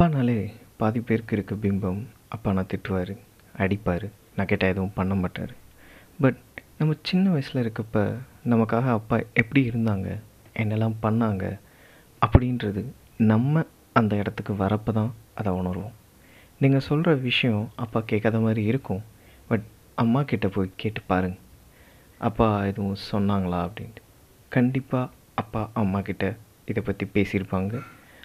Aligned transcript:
அப்பானாலே 0.00 0.52
பாதி 0.76 1.00
பேருக்கு 1.00 1.34
இருக்க 1.36 1.54
பிம்பம். 1.54 1.98
அப்பானா 2.34 2.62
திட்டுவார் 2.70 3.10
அடிப்பார். 3.62 4.10
நான் 4.36 4.46
கேட்டால் 4.50 4.70
எதுவும் 4.70 4.92
பண்ண 4.94 5.14
மாட்டார். 5.14 5.50
பட் 6.20 6.38
நம்ம 6.78 6.94
சின்ன 7.02 7.30
வயசில் 7.30 7.60
இருக்கப்ப 7.62 8.04
நமக்காக 8.52 8.86
அப்பா 8.90 9.16
எப்படி 9.40 9.62
இருந்தாங்க 9.70 10.08
என்னெல்லாம் 10.62 10.94
பண்ணாங்க 11.02 11.44
அப்படின்றது 12.26 12.84
நம்ம 13.16 13.64
அந்த 13.92 14.16
இடத்துக்கு 14.16 14.52
வரப்போ 14.52 14.92
தான் 14.92 15.14
அதை 15.34 15.52
உணர்வோம். 15.52 15.94
நீங்கள் 16.58 16.86
சொல்கிற 16.88 17.14
விஷயம் 17.14 17.70
அப்பா 17.76 18.00
கேட்காத 18.12 18.40
மாதிரி 18.40 18.64
இருக்கும். 18.64 19.02
பட் 19.48 19.66
அம்மா 19.94 20.22
கிட்டே 20.22 20.48
போய் 20.48 20.70
கேட்டு 20.76 21.02
பாருங்க. 21.06 21.38
அப்பா 22.18 22.64
எதுவும் 22.64 23.02
சொன்னாங்களா 23.12 23.60
அப்படின்ட்டு. 23.66 24.04
கண்டிப்பாக 24.48 25.10
அப்பா 25.34 25.70
அம்மா 25.72 26.00
கிட்ட 26.00 26.36
இதை 26.64 26.82
பற்றி 26.88 27.08
பேசியிருப்பாங்க. 27.18 27.82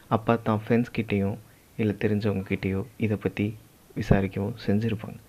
அப்பா 0.07 0.35
தான் 0.35 0.63
ஃப்ரெண்ட்ஸ் 0.67 0.95
கிட்டேயும் 0.99 1.37
இல்லை 1.75 1.95
தெரிஞ்சவங்கக்கிட்டேயோ 1.99 2.81
இதை 2.97 3.17
பற்றி 3.17 3.45
விசாரிக்கவும் 3.95 4.55
செஞ்சுருப்பாங்க. 4.65 5.19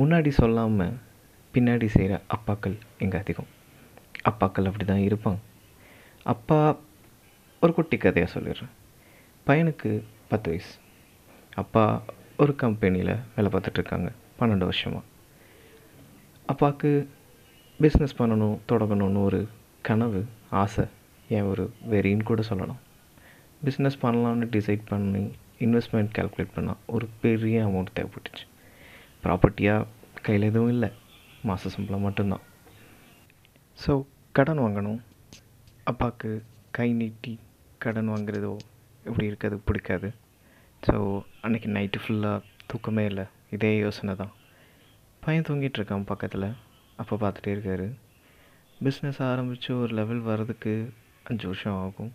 முன்னாடி 0.00 0.28
சொல்லாமல் 0.28 0.94
பின்னாடி 1.54 1.86
செய்கிற 1.86 2.20
அப்பாக்கள் 2.36 2.76
எங்கே 2.98 3.18
அதிகம்? 3.18 3.50
அப்பாக்கள் 4.30 4.68
அப்படி 4.70 4.84
தான் 4.84 5.06
இருப்பாங்க. 5.08 5.40
அப்பா 6.34 6.58
ஒரு 7.62 7.72
குட்டி 7.74 7.96
கதையாக 7.96 8.32
சொல்லிடுறேன். 8.34 8.72
பையனுக்கு 9.46 9.90
பத்து 10.28 10.50
வயசு. 10.50 10.72
அப்பா 11.62 11.84
ஒரு 12.36 12.54
கம்பெனியில் 12.54 13.14
வேலை 13.34 13.50
பார்த்துட்ருக்காங்க 13.52 14.08
பன்னெண்டு 14.38 14.68
வருஷமாக 14.70 15.04
அப்பாவுக்கு 16.52 16.90
பிஸ்னஸ் 17.80 18.18
பண்ணணும் 18.18 18.58
தொடங்கணும்னு 18.70 19.20
ஒரு 19.28 19.40
கனவு 19.82 20.20
ஆசை. 20.62 20.84
ஏன் 21.28 21.48
ஒரு 21.52 21.64
வெறின்னு 21.90 22.28
கூட 22.30 22.42
சொல்லலாம். 22.42 22.80
பிஸ்னஸ் 23.64 24.02
பண்ணலான்னு 24.02 24.46
டிசைட் 24.56 24.84
பண்ணி 24.84 25.24
இன்வெஸ்ட்மெண்ட் 25.60 26.14
கால்குலேட் 26.18 26.54
பண்ணால் 26.56 26.80
ஒரு 26.86 27.08
பெரிய 27.20 27.66
அமௌண்ட் 27.66 27.96
தேவைப்பட்டுச்சு. 27.96 28.44
ப்ராப்பர்ட்டியாக 29.24 29.86
கையில் 30.22 30.42
எதுவும் 30.42 30.68
இல்லை. 30.68 30.90
மாத 31.42 31.68
சம்பளம் 31.68 32.00
மட்டும்தான். 32.00 32.44
ஸோ 33.86 34.06
கடன் 34.32 34.58
வாங்கணும். 34.58 35.00
அப்பாவுக்கு 35.84 36.44
கை 36.70 36.92
நீட்டி 36.92 37.38
கடன் 37.78 38.08
வாங்குறதோ 38.08 38.56
இப்படி 39.04 39.26
இருக்கிறது 39.26 39.62
பிடிக்காது. 39.68 40.08
ஸோ 40.86 41.22
அன்றைக்கி 41.42 41.68
நைட்டு 41.76 41.98
ஃபுல்லாக 42.02 42.42
தூக்கமே 42.66 43.04
இல்லை. 43.04 43.24
இதே 43.50 43.78
யோசனை 43.78 44.14
தான். 44.14 44.32
பையன் 45.20 45.46
தூங்கிட்டு 45.48 45.78
இருக்கான் 45.80 46.10
பக்கத்தில். 46.12 46.48
அப்போ 46.96 47.16
பார்த்துட்டே 47.16 47.52
இருக்காரு. 47.56 47.86
பிஸ்னஸ் 48.84 49.22
ஆரம்பித்து 49.22 49.80
ஒரு 49.80 49.94
லெவல் 49.94 50.20
வர்றதுக்கு 50.20 50.92
அஞ்சு 51.22 51.46
வருஷம் 51.46 51.78
ஆகும். 51.84 52.12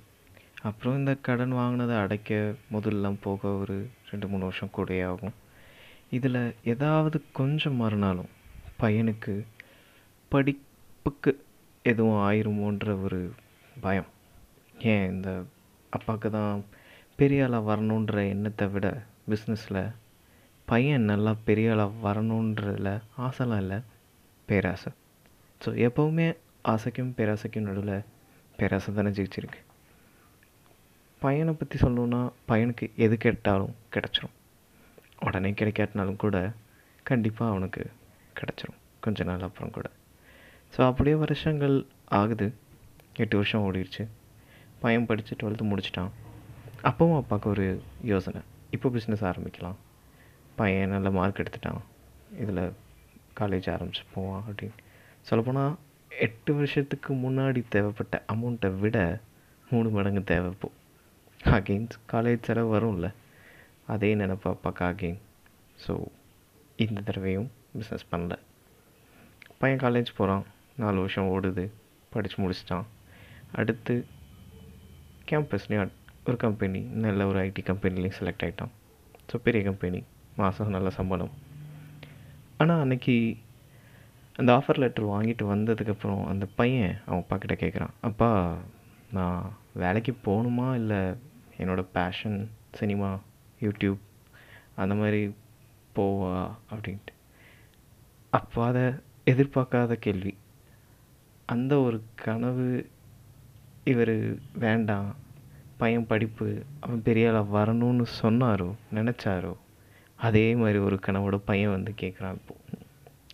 அப்புறம் 0.67 0.97
இந்த 0.99 1.13
கடன் 1.27 1.53
வாங்கினதை 1.59 1.95
அடைக்க 2.03 2.39
முதல்லாம் 2.73 3.21
போக 3.25 3.51
ஒரு 3.61 3.77
ரெண்டு 4.09 4.27
மூணு 4.31 4.43
வருஷம் 4.47 4.73
கூடயே 4.75 5.03
ஆகும். 5.11 5.35
இதில் 6.17 6.41
ஏதாவது 6.73 7.17
கொஞ்சம் 7.39 7.79
மாறினாலும் 7.81 8.31
பையனுக்கு 8.81 9.33
படிப்புக்கு 10.31 11.31
எதுவும் 11.91 12.19
ஆயிருமோன்ற 12.27 12.87
ஒரு 13.05 13.19
பயம். 13.85 14.09
ஏன் 14.91 15.07
இந்த 15.13 15.29
அப்பாவுக்கு 15.97 16.29
தான் 16.37 16.61
பெரிய 17.19 17.45
ஆளாக 17.45 17.67
வரணுன்ற 17.69 18.15
எண்ணத்தை 18.33 18.67
விட 18.75 18.87
பிஸ்னஸில் 19.31 19.81
பையன் 20.67 21.09
நல்லா 21.11 21.33
பெரிய 21.49 21.73
ஆளாக 21.73 21.99
வரணுன்றதில் 22.07 22.93
ஆசைலாம் 23.27 23.61
இல்லை 23.63 23.79
பேராசை. 24.49 24.91
ஸோ 25.61 25.69
எப்போவுமே 25.87 26.29
ஆசைக்கும் 26.73 27.11
பேராசைக்கும் 27.17 27.67
நடுவில் 27.69 28.07
பேராசை 28.59 28.93
தானே 28.93 29.11
ஜெயிச்சிருக்கு. 29.17 29.59
பையனை 31.23 31.53
பற்றி 31.53 31.77
சொல்லணுன்னா 31.79 32.19
பையனுக்கு 32.47 32.85
எது 32.95 33.17
கேட்டாலும் 33.17 33.75
கிடச்சிரும். 33.93 34.35
உடனே 35.25 35.49
கிடைக்காட்டினாலும் 35.51 36.21
கூட 36.23 36.37
கண்டிப்பாக 37.09 37.51
அவனுக்கு 37.51 37.83
கிடச்சிரும். 38.39 38.77
கொஞ்ச 38.99 39.23
நாள் 39.23 39.45
அப்புறம் 39.47 39.71
கூட. 39.71 39.87
ஸோ 40.73 40.79
அப்படியே 40.85 41.15
வருஷங்கள் 41.15 41.85
ஆகுது. 42.19 42.47
எட்டு 43.13 43.35
வருஷம் 43.35 43.65
ஓடிடுச்சு. 43.67 44.03
பையன் 44.79 45.05
படித்து 45.05 45.35
டுவெல்த்து 45.35 45.69
முடிச்சிட்டான். 45.71 46.11
அப்பவும் 46.83 47.19
அப்பாவுக்கு 47.21 47.49
ஒரு 47.49 47.83
யோசனை. 48.03 48.41
இப்போ 48.69 48.89
பிஸ்னஸ் 48.89 49.25
ஆரம்பிக்கலாம். 49.31 49.79
பையன் 50.55 50.89
நல்ல 50.89 51.09
மார்க் 51.09 51.41
எடுத்துட்டான். 51.43 51.81
இதில் 52.39 52.63
காலேஜ் 53.39 53.69
ஆரம்பிச்சு 53.75 54.03
போவான் 54.13 54.43
அப்படின்னு. 54.49 54.77
சொல்லப்போனால் 55.21 55.73
எட்டு 56.09 56.51
வருஷத்துக்கு 56.53 57.13
முன்னாடி 57.13 57.61
தேவைப்பட்ட 57.69 58.23
அமௌண்ட்டை 58.33 58.79
விட 58.79 58.97
மூணு 59.69 59.89
மடங்கு 59.89 60.23
தேவைப்போ 60.35 60.69
அகெயின்ஸ் 61.57 61.97
காலேஜ் 62.11 62.47
செலவு 62.47 62.69
வரும்ல. 62.75 63.07
அதே 63.93 64.09
நினப்பு 64.15 64.47
அப்பாக்கா 64.53 64.85
அகெயின் 64.91 65.19
ஸோ 65.85 65.93
இந்த 66.83 66.99
தடவையும் 67.07 67.49
பிஸ்னஸ் 67.77 68.09
பண்ணல. 68.11 68.33
பையன் 69.61 69.83
காலேஜ் 69.83 70.11
போகிறான் 70.17 70.43
நாலு 70.81 70.97
வருஷம் 71.03 71.31
ஓடுது. 71.35 71.65
படித்து 72.13 72.37
முடிச்சிட்டான். 72.43 72.85
அடுத்து 73.51 73.95
கேம்பஸ்லேயும் 75.31 75.91
ஒரு 76.27 76.37
கம்பெனி 76.37 76.79
நல்ல 77.05 77.27
ஒரு 77.27 77.39
ஐடி 77.39 77.61
கம்பெனிலையும் 77.69 78.17
செலக்ட் 78.19 78.43
ஆகிட்டான் 78.45 78.73
ஸோ 79.29 79.37
பெரிய 79.45 79.61
கம்பெனி 79.69 79.99
மாதம் 80.35 80.75
நல்ல 80.75 80.89
சம்பளம். 80.97 81.33
ஆனால் 82.57 82.81
அன்னைக்கு 82.83 83.15
அந்த 84.35 84.49
ஆஃபர் 84.57 84.81
லெட்டர் 84.83 85.11
வாங்கிட்டு 85.13 85.45
வந்ததுக்கப்புறம் 85.53 86.23
அந்த 86.25 86.45
பையன் 86.59 86.93
அவன் 87.05 87.23
அப்பா 87.23 87.37
கிட்டே 87.37 87.57
கேட்குறான் 87.63 87.95
அப்பா 88.01 88.29
நான் 89.17 89.41
வேலைக்கு 89.83 90.13
போகணுமா? 90.27 90.67
இல்லை 90.73 90.99
என்னோடய 91.61 91.85
பேஷன் 91.93 92.51
சினிமா 92.71 93.19
யூடியூப் 93.61 93.97
அந்த 94.75 94.95
மாதிரி 94.95 95.35
போவா 95.95 96.51
அப்படின்ட்டு. 96.71 97.13
அப்போ 98.29 98.65
அதை 98.65 98.81
எதிர்பார்க்காத 99.25 99.93
கேள்வி. 99.93 100.37
அந்த 101.45 101.79
ஒரு 101.79 102.03
கனவு 102.15 102.89
இவர் 103.83 104.37
வேண்டாம். 104.53 105.15
பையன் 105.77 106.07
படிப்பு 106.07 106.63
அவன் 106.79 107.03
பெரிய 107.03 107.29
ஆளாக 107.29 107.59
வரணும்னு 107.59 108.05
சொன்னாரோ 108.21 108.73
நினச்சாரோ 108.93 109.55
அதே 110.15 110.55
மாதிரி 110.55 110.79
ஒரு 110.79 110.99
கனவோட 111.05 111.41
பையன் 111.45 111.69
வந்து 111.69 111.93
கேட்குறான் 112.01 112.33
இப்போ. 112.33 112.55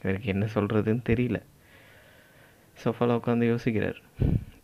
இவருக்கு 0.02 0.28
என்ன 0.28 0.46
சொல்கிறதுன்னு 0.46 1.02
தெரியல. 1.10 1.42
சோஃபாவில் 2.84 3.20
உட்காந்து 3.20 3.58
யோசிக்கிறார். 3.58 3.96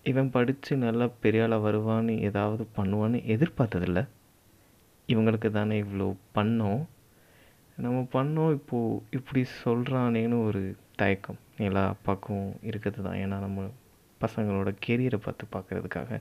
இவன் 0.04 0.32
படித்து 0.32 0.78
நல்லா 0.78 1.10
பெரிய 1.20 1.44
ஆளாக 1.44 1.72
வருவான்னு 1.72 2.14
ஏதாவது 2.20 2.68
பண்ணுவான்னு 2.78 3.20
எதிர்பார்த்ததில்ல. 3.36 4.08
இவங்களுக்கு 5.10 5.52
தானே 5.52 5.82
இவ்வளோ 5.82 6.08
பண்ணோம். 6.36 6.82
நம்ம 7.78 8.00
பண்ணோம் 8.14 8.52
இப்போது 8.52 9.02
இப்படி 9.12 9.42
சொல்கிறானேன்னு 9.64 10.46
ஒரு 10.46 10.62
தயக்கம் 10.96 11.40
எல்லா 11.58 11.88
அப்பாவுக்கும் 11.88 12.54
இருக்கிறது 12.62 13.04
தான் 13.04 13.16
ஏன்னா 13.16 13.38
நம்ம 13.40 13.62
பசங்களோட 14.22 14.70
கெரியரை 14.88 15.20
பார்த்து 15.24 15.46
பார்க்குறதுக்காக. 15.56 16.20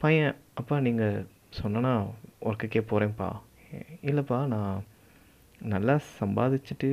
பையன் 0.00 0.34
அப்பா 0.54 0.80
நீங்கள் 0.80 1.26
சொன்னா 1.50 1.92
ஒர்க்குக்கே 2.40 2.82
போகிறேன்ப்பா 2.90 3.28
இல்லைப்பா 4.02 4.46
நான் 4.46 4.84
நல்லா 5.60 6.00
சம்பாதிச்சுட்டு 6.20 6.90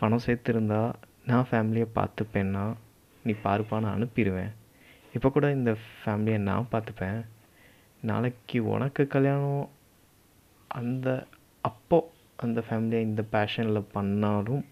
பணம் 0.00 0.24
சேர்த்துருந்தா 0.26 0.82
நான் 1.26 1.48
ஃபேமிலியை 1.50 1.86
பார்த்துப்பேன்னா 1.94 2.64
நீ 3.24 3.32
பாருப்பா 3.44 3.80
நான் 3.80 3.96
அனுப்பிடுவேன் 3.96 4.52
இப்போ 5.14 5.28
கூட 5.30 5.46
இந்த 5.52 5.72
ஃபேமிலியை 6.04 6.38
நான் 6.38 6.72
பார்த்துப்பேன். 6.72 7.18
நாளைக்கு 8.00 8.58
உனக்கு 8.64 9.06
கல்யாணம் 9.06 9.68
அந்த 10.68 11.26
அப்போ 11.68 11.98
அந்த 12.36 12.62
ஃபேமிலியை 12.68 13.02
இந்த 13.08 13.22
பேஷனில் 13.32 13.90
பண்ணாலும் 13.92 14.64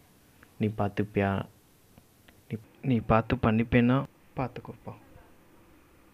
நீ 0.58 0.68
பார்த்துப்பியா? 0.80 1.30
நீ 2.48 2.56
நீ 2.82 2.96
பார்த்து 3.12 3.36
பண்ணிப்பேன்னா 3.36 3.98
பார்த்துக்கோப்பா. 4.36 4.94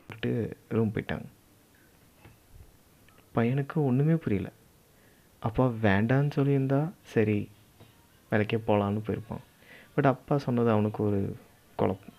சொல்லிட்டு 0.02 0.32
ரூம் 0.68 0.92
போயிட்டாங்க. 0.94 1.28
பையனுக்கு 3.34 3.76
ஒன்றுமே 3.84 4.14
புரியல. 4.14 4.52
அப்பா 5.48 5.64
வேண்டான்னு 5.86 6.36
சொல்லியிருந்தா 6.36 6.82
சரி 7.14 7.38
வேலைக்கே 8.30 8.60
போகலான்னு 8.68 9.06
போயிருப்பான். 9.08 9.44
பட் 9.94 10.12
அப்பா 10.14 10.38
சொன்னது 10.38 10.70
அவனுக்கு 10.70 11.02
ஒரு 11.02 11.20
குழப்பம். 11.76 12.16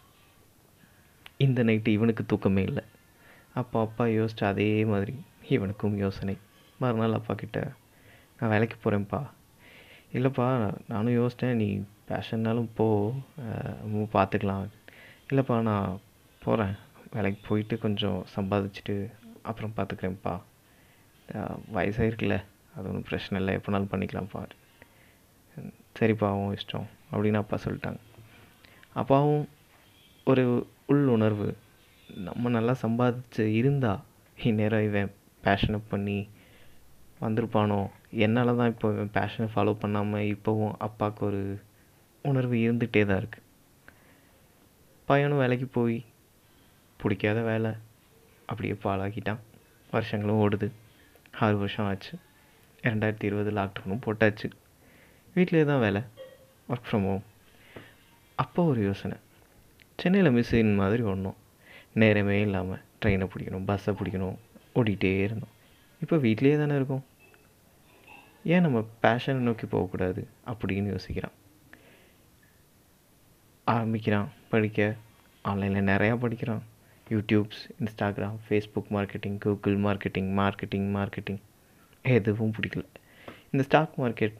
இந்த 1.46 1.64
நைட்டு 1.64 1.88
இவனுக்கு 1.88 2.24
தூக்கமே 2.26 2.62
இல்லை. 2.70 2.84
அப்போ 3.60 3.78
அப்பா 3.86 4.06
யோசிச்சு 4.16 4.44
அதே 4.44 4.70
மாதிரி 4.86 5.14
இவனுக்கும் 5.56 5.96
யோசனை. 5.98 6.36
மறுநாள் 6.80 7.16
அப்பா 7.18 7.34
கிட்ட 7.42 7.60
நான் 8.40 8.52
வேலைக்கு 8.54 8.78
போகிறேன்ப்பா 8.78 9.22
இல்லைப்பா 10.14 10.48
நானும் 10.92 11.18
யோசித்தேன் 11.20 11.60
நீ 11.62 11.68
பேஷன்னாலும் 12.10 12.70
போ. 12.78 12.88
பார்த்துக்கலாம் 14.16 14.66
இல்லைப்பா 15.30 15.58
நான் 15.70 16.00
போகிறேன் 16.46 16.76
வேலைக்கு 17.16 17.42
போயிட்டு 17.50 17.78
கொஞ்சம் 17.86 18.20
சம்பாதிச்சுட்டு 18.36 18.96
அப்புறம் 19.50 19.74
பார்த்துக்கிறேன்ப்பா 19.78 20.36
வயசாகிருக்குல்ல 21.78 22.38
அது 22.76 22.88
ஒன்றும் 22.90 23.08
பிரச்சனை 23.10 23.38
இல்லை. 23.42 23.54
எப்போனாலும் 23.60 23.92
பண்ணிக்கலாம்ப்பா. 23.94 24.42
சரிப்பா. 26.00 26.28
அவன் 26.34 26.58
இஷ்டம். 26.58 26.88
அப்படின்னு 27.12 27.42
அப்பா 27.44 27.58
சொல்லிட்டாங்க. 27.64 28.00
அப்பாவும் 29.02 29.48
ஒரு 30.32 30.46
உள் 30.92 31.08
உணர்வு 31.08 31.48
நம்ம 32.10 32.50
நல்லா 32.50 32.74
சம்பாதிச்சு 32.82 33.40
இருந்தா 33.40 33.92
இந்நேரம் 34.38 34.84
இவன் 34.84 35.12
பேஷனை 35.44 35.80
பண்ணி 35.90 36.30
வந்திருப்பானோ? 37.22 37.78
என்னால் 38.10 38.56
தான் 38.56 38.68
இப்போ 38.68 38.90
பேஷனை 38.90 39.48
ஃபாலோ 39.56 39.74
பண்ணாமல் 39.74 40.36
இப்போவும் 40.36 40.74
அப்பாவுக்கு 40.78 41.26
ஒரு 41.26 41.62
உணர்வு 42.22 42.56
இருந்துகிட்டே 42.56 43.06
தான் 43.06 43.22
இருக்குது 43.24 43.46
பையனும் 45.06 45.38
வேலைக்கு 45.38 45.66
போய் 45.66 46.06
பிடிக்காத 46.98 47.42
வேலை 47.42 47.72
அப்படியே 48.46 48.76
பாழாக்கிட்டான். 48.84 49.40
வருஷங்களும் 49.92 50.42
ஓடுது. 50.44 50.72
ஆறு 51.40 51.58
வருஷம் 51.58 51.86
ஆச்சு. 51.86 52.14
ரெண்டாயிரத்தி 52.84 53.24
இருபது 53.24 53.52
லாக்டவுனும் 53.52 54.06
போட்டாச்சு. 54.06 54.50
வீட்டிலே 55.34 55.66
தான் 55.66 55.80
வேலை. 55.80 56.02
ஒர்க் 56.70 56.88
ஃப்ரம் 56.90 57.08
ஹோம் 57.10 57.24
அப்போ 58.36 58.64
ஒரு 58.64 58.84
யோசனை. 58.84 59.18
சென்னையில் 60.00 60.32
மிஸ்ஸின் 60.32 60.76
மாதிரி 60.76 61.04
ஒன்றும் 61.04 61.36
நேரமே 61.94 62.42
இல்லாமல் 62.42 62.82
ட்ரெயினை 63.06 63.30
பிடிக்கணும் 63.36 63.66
பஸ்ஸை 63.66 63.94
பிடிக்கணும் 63.94 64.38
ஓடிக்கிட்டே 64.76 65.20
இருந்தோம். 65.20 65.54
இப்போ 66.02 66.18
வீட்லேயே 66.18 66.58
தானே 66.58 66.76
இருக்கோம். 66.76 67.06
ஏன் 68.44 68.62
நம்ம 68.62 68.88
பேஷனை 69.04 69.34
நோக்கி 69.34 69.66
போகக்கூடாது 69.66 70.28
அப்படின்னு 70.48 70.92
யோசிக்கிறான். 70.94 71.36
ஆரம்பிக்கிறான் 73.64 74.30
படிக்க. 74.50 74.96
ஆன்லைனில் 75.42 75.86
நிறையா 75.86 76.18
படிக்கிறான். 76.18 76.64
YouTubes 77.10 77.62
Instagram 77.80 78.38
Facebook 78.50 78.90
marketing 78.90 79.38
Google 79.40 79.78
marketing 79.80 80.32
marketing 80.42 80.90
marketing 80.98 81.42
எதுவும் 82.02 82.52
பிடிக்கல. 82.52 82.84
இந்த 83.52 83.66
ஸ்டாக் 83.66 84.00
மார்க்கெட் 84.00 84.34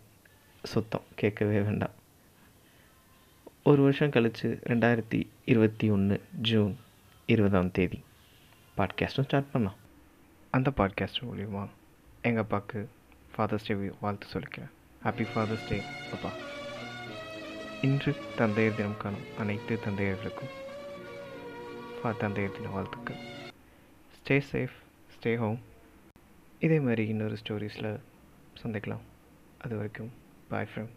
சுத்தம் 0.64 1.04
கேட்கவே 1.16 1.60
வேண்டாம். 1.60 1.98
ஒரு 3.64 3.82
வருஷம் 3.82 4.10
கழித்து 4.10 4.60
ரெண்டாயிரத்தி 4.68 5.28
இருபத்தி 5.50 5.90
ஒன்று 5.90 6.24
ஜூன் 6.42 6.78
இருபதாம் 7.26 7.72
தேதி. 7.72 8.04
பாட்காஸ்ட்டும் 8.78 9.22
ஸ்டார்ட் 9.22 9.52
பண்ணலாம். 9.52 9.78
அந்த 10.52 10.72
பாட்காஸ்ட் 10.78 11.22
மூலிமா 11.22 11.68
எங்கள் 12.22 12.44
அப்பாவுக்கு 12.44 12.90
ஃபாதர்ஸ் 13.38 13.76
டே 13.76 13.92
வாழ்த்து 14.02 14.28
சொல்லிக்கிறேன். 14.28 14.70
ஹாப்பி 15.04 15.28
ஃபாதர்ஸ் 15.36 15.70
டே 15.70 15.82
அப்பா. 16.12 16.32
இன்று 17.82 18.16
தந்தையர் 18.38 18.76
தினம் 18.76 18.98
காணும் 18.98 19.38
அனைத்து 19.38 19.80
தந்தையர்களுக்கும் 19.86 20.54
தந்தையர் 22.04 22.52
தின 22.52 22.70
வாழ்த்துக்கள். 22.70 23.18
ஸ்டே 24.14 24.42
சேஃப் 24.52 24.76
ஸ்டே 25.20 25.38
ஹோம் 25.38 25.60
இதே 26.60 26.80
மாதிரி 26.80 27.08
இன்னொரு 27.08 27.38
ஸ்டோரிஸில் 27.44 28.00
சந்திக்கலாம். 28.64 29.02
அது 29.60 29.76
வரைக்கும் 29.76 30.12
பாய் 30.50 30.68
ஃப்ரம் 30.76 30.90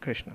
கிருஷ்ணா. 0.00 0.32